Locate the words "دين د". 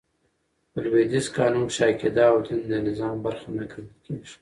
2.45-2.73